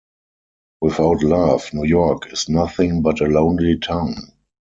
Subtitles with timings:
[0.81, 4.15] Without love, New York is nothing but a Lonely Town.